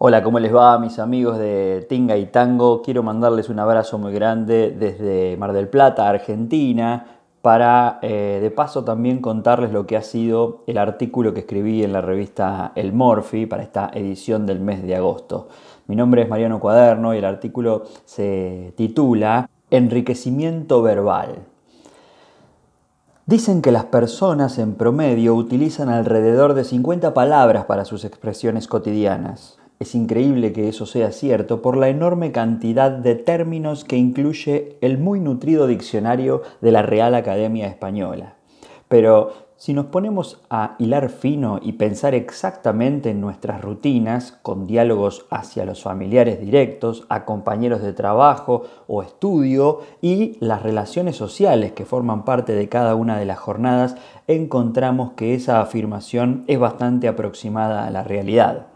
[0.00, 2.82] Hola, ¿cómo les va mis amigos de Tinga y Tango?
[2.82, 8.84] Quiero mandarles un abrazo muy grande desde Mar del Plata, Argentina, para eh, de paso
[8.84, 13.46] también contarles lo que ha sido el artículo que escribí en la revista El Morphy
[13.46, 15.48] para esta edición del mes de agosto.
[15.88, 21.40] Mi nombre es Mariano Cuaderno y el artículo se titula Enriquecimiento verbal.
[23.26, 29.58] Dicen que las personas en promedio utilizan alrededor de 50 palabras para sus expresiones cotidianas.
[29.80, 34.98] Es increíble que eso sea cierto por la enorme cantidad de términos que incluye el
[34.98, 38.34] muy nutrido diccionario de la Real Academia Española.
[38.88, 45.26] Pero si nos ponemos a hilar fino y pensar exactamente en nuestras rutinas, con diálogos
[45.30, 51.84] hacia los familiares directos, a compañeros de trabajo o estudio y las relaciones sociales que
[51.84, 53.94] forman parte de cada una de las jornadas,
[54.26, 58.66] encontramos que esa afirmación es bastante aproximada a la realidad.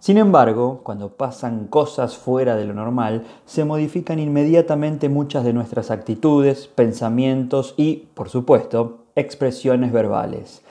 [0.00, 5.90] Sin embargo, cuando pasan cosas fuera de lo normal, se modifican inmediatamente muchas de nuestras
[5.90, 10.62] actitudes, pensamientos y, por supuesto, expresiones verbales.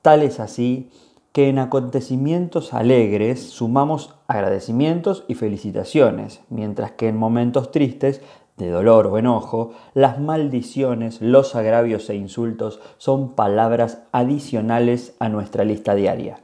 [0.00, 0.88] Tal es así
[1.32, 8.22] que en acontecimientos alegres sumamos agradecimientos y felicitaciones, mientras que en momentos tristes
[8.56, 15.64] de dolor o enojo, las maldiciones, los agravios e insultos son palabras adicionales a nuestra
[15.64, 16.40] lista diaria.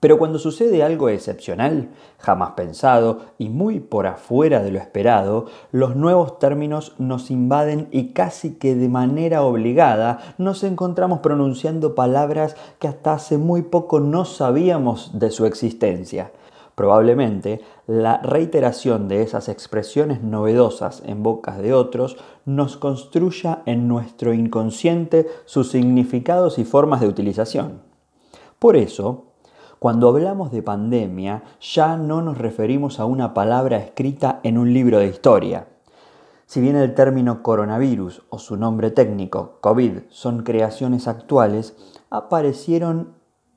[0.00, 5.94] Pero cuando sucede algo excepcional, jamás pensado y muy por afuera de lo esperado, los
[5.94, 12.88] nuevos términos nos invaden y casi que de manera obligada nos encontramos pronunciando palabras que
[12.88, 16.32] hasta hace muy poco no sabíamos de su existencia.
[16.74, 24.32] Probablemente la reiteración de esas expresiones novedosas en bocas de otros nos construya en nuestro
[24.32, 27.82] inconsciente sus significados y formas de utilización.
[28.58, 29.29] Por eso,
[29.80, 34.98] cuando hablamos de pandemia, ya no nos referimos a una palabra escrita en un libro
[34.98, 35.68] de historia.
[36.44, 41.74] Si bien el término coronavirus o su nombre técnico, COVID, son creaciones actuales,
[42.10, 43.14] aparecieron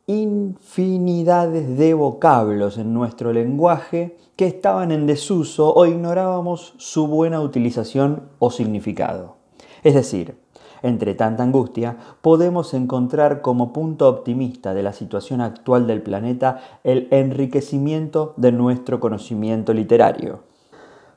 [0.07, 8.29] infinidades de vocablos en nuestro lenguaje que estaban en desuso o ignorábamos su buena utilización
[8.39, 9.35] o significado.
[9.83, 10.37] Es decir,
[10.83, 17.07] entre tanta angustia, podemos encontrar como punto optimista de la situación actual del planeta el
[17.09, 20.41] enriquecimiento de nuestro conocimiento literario.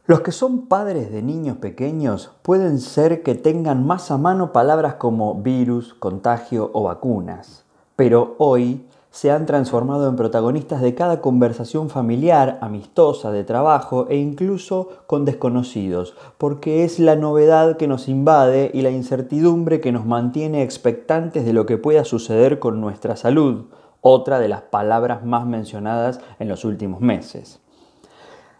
[0.06, 4.94] Los que son padres de niños pequeños pueden ser que tengan más a mano palabras
[4.94, 7.64] como virus, contagio o vacunas,
[7.96, 14.16] pero hoy se han transformado en protagonistas de cada conversación familiar, amistosa, de trabajo e
[14.18, 20.04] incluso con desconocidos, porque es la novedad que nos invade y la incertidumbre que nos
[20.04, 23.64] mantiene expectantes de lo que pueda suceder con nuestra salud,
[24.02, 27.58] otra de las palabras más mencionadas en los últimos meses.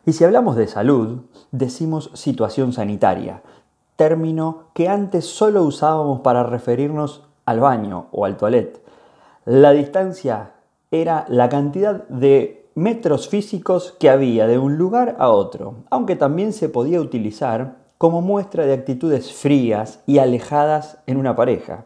[0.07, 1.19] Y si hablamos de salud,
[1.53, 3.43] decimos situación sanitaria,
[3.97, 8.86] término que antes solo usábamos para referirnos al baño o al toilet
[9.47, 10.55] la distancia
[10.91, 16.53] era la cantidad de metros físicos que había de un lugar a otro, aunque también
[16.53, 21.85] se podía utilizar como muestra de actitudes frías y alejadas en una pareja.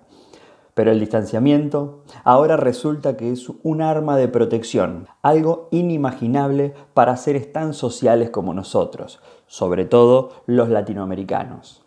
[0.73, 7.53] Pero el distanciamiento ahora resulta que es un arma de protección, algo inimaginable para seres
[7.53, 11.85] tan sociales como nosotros, sobre todo los latinoamericanos.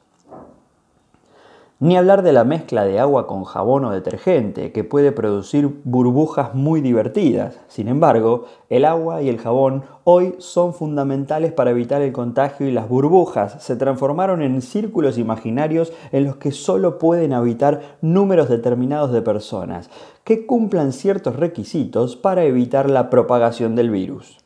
[1.80, 6.54] Ni hablar de la mezcla de agua con jabón o detergente, que puede producir burbujas
[6.54, 7.60] muy divertidas.
[7.68, 12.72] Sin embargo, el agua y el jabón hoy son fundamentales para evitar el contagio y
[12.72, 19.12] las burbujas se transformaron en círculos imaginarios en los que solo pueden habitar números determinados
[19.12, 19.90] de personas,
[20.24, 24.43] que cumplan ciertos requisitos para evitar la propagación del virus.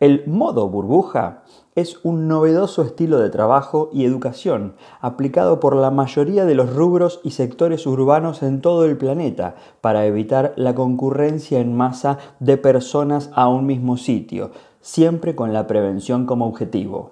[0.00, 1.42] El modo burbuja
[1.74, 7.20] es un novedoso estilo de trabajo y educación aplicado por la mayoría de los rubros
[7.24, 13.30] y sectores urbanos en todo el planeta para evitar la concurrencia en masa de personas
[13.34, 17.10] a un mismo sitio, siempre con la prevención como objetivo.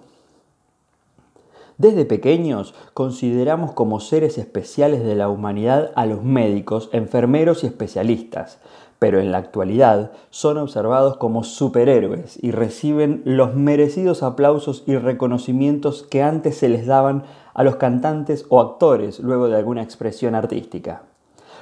[1.79, 8.61] Desde pequeños consideramos como seres especiales de la humanidad a los médicos, enfermeros y especialistas,
[8.99, 16.03] pero en la actualidad son observados como superhéroes y reciben los merecidos aplausos y reconocimientos
[16.03, 21.03] que antes se les daban a los cantantes o actores luego de alguna expresión artística.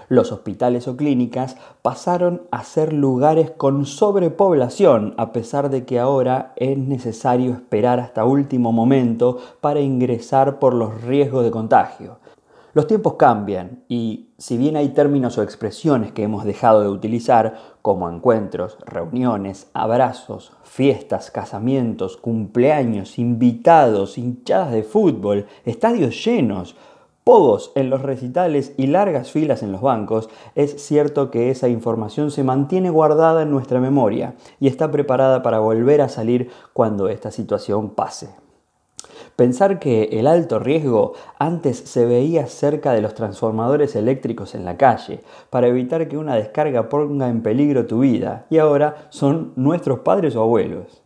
[0.09, 6.53] Los hospitales o clínicas pasaron a ser lugares con sobrepoblación, a pesar de que ahora
[6.57, 12.19] es necesario esperar hasta último momento para ingresar por los riesgos de contagio.
[12.75, 17.55] Los tiempos cambian y si bien hay términos o expresiones que hemos dejado de utilizar,
[17.83, 26.75] como encuentros, reuniones, abrazos, fiestas, casamientos, cumpleaños, invitados, hinchadas de fútbol, estadios llenos,
[27.23, 32.33] pogos en los recitales y largas filas en los bancos, es cierto que esa información
[32.33, 37.31] se mantiene guardada en nuestra memoria y está preparada para volver a salir cuando esta
[37.31, 38.44] situación pase.
[39.37, 44.77] Pensar que el alto riesgo antes se veía cerca de los transformadores eléctricos en la
[44.77, 50.01] calle para evitar que una descarga ponga en peligro tu vida y ahora son nuestros
[50.01, 51.03] padres o abuelos.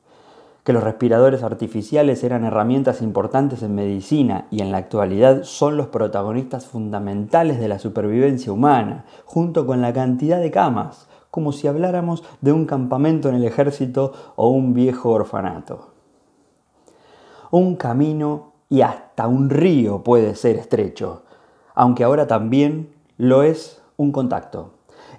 [0.63, 5.87] Que los respiradores artificiales eran herramientas importantes en medicina y en la actualidad son los
[5.87, 12.23] protagonistas fundamentales de la supervivencia humana, junto con la cantidad de camas, como si habláramos
[12.43, 15.98] de un campamento en el ejército o un viejo orfanato
[17.51, 21.23] un camino y hasta un río puede ser estrecho,
[21.75, 24.75] aunque ahora también lo es un contacto.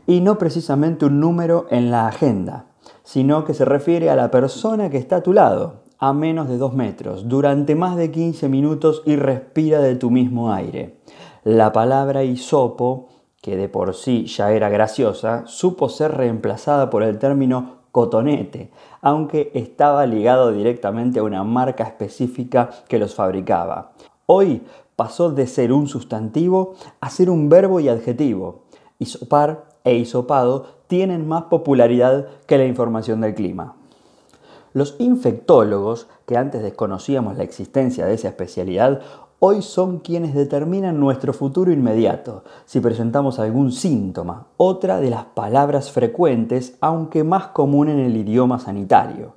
[0.06, 2.66] Y no precisamente un número en la agenda,
[3.04, 6.58] sino que se refiere a la persona que está a tu lado, a menos de
[6.58, 11.00] dos metros, durante más de 15 minutos y respira de tu mismo aire.
[11.44, 13.10] La palabra hisopo,
[13.42, 18.72] que de por sí ya era graciosa, supo ser reemplazada por el término cotonete,
[19.02, 23.92] aunque estaba ligado directamente a una marca específica que los fabricaba.
[24.26, 24.64] Hoy
[24.96, 28.64] pasó de ser un sustantivo a ser un verbo y adjetivo.
[29.00, 33.76] Isopar e isopado tienen más popularidad que la información del clima.
[34.74, 39.02] Los infectólogos, que antes desconocíamos la existencia de esa especialidad,
[39.40, 45.92] hoy son quienes determinan nuestro futuro inmediato, si presentamos algún síntoma, otra de las palabras
[45.92, 49.34] frecuentes, aunque más común en el idioma sanitario.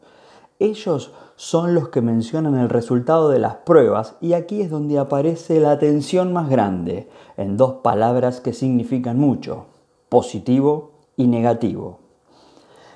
[0.59, 5.61] Ellos son los que mencionan el resultado de las pruebas y aquí es donde aparece
[5.61, 9.67] la tensión más grande, en dos palabras que significan mucho,
[10.09, 12.02] positivo y negativo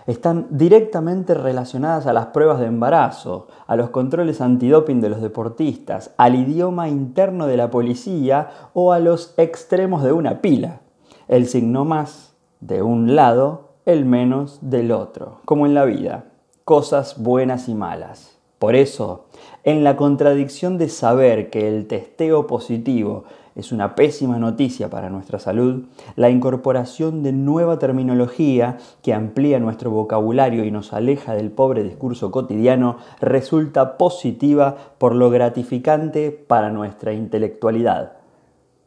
[0.07, 6.13] están directamente relacionadas a las pruebas de embarazo, a los controles antidoping de los deportistas,
[6.17, 10.81] al idioma interno de la policía o a los extremos de una pila.
[11.29, 16.27] El signo más de un lado, el menos del otro, como en la vida,
[16.65, 18.37] cosas buenas y malas.
[18.59, 19.27] Por eso,
[19.65, 23.25] en la contradicción de saber que el testeo positivo
[23.57, 29.91] es una pésima noticia para nuestra salud, la incorporación de nueva terminología que amplía nuestro
[29.91, 37.15] vocabulario y nos aleja del pobre discurso cotidiano resulta positiva por lo gratificante para nuestra
[37.15, 38.16] intelectualidad.